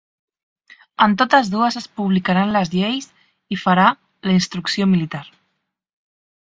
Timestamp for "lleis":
2.79-3.11